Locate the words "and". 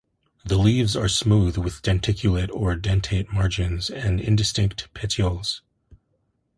3.91-4.19